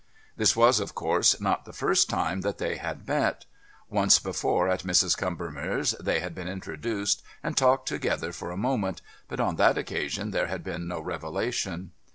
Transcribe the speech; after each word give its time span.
This 0.35 0.55
was, 0.55 0.79
of 0.79 0.95
course, 0.95 1.39
not 1.39 1.65
the 1.65 1.71
first 1.71 2.09
time 2.09 2.41
that 2.41 2.57
they 2.57 2.77
had 2.77 3.07
met. 3.07 3.45
Once 3.87 4.17
before 4.17 4.67
at 4.67 4.81
Mrs. 4.81 5.15
Combermere's 5.15 5.91
they 5.99 6.21
had 6.21 6.33
been 6.33 6.47
introduced 6.47 7.21
and 7.43 7.55
talked 7.55 7.87
together 7.87 8.31
for 8.33 8.49
a 8.49 8.57
moment; 8.57 9.03
but 9.27 9.39
on 9.39 9.57
that 9.57 9.77
occasion 9.77 10.31
there 10.31 10.47
had 10.47 10.63
been 10.63 10.87
no 10.87 10.99
revelation. 10.99 11.91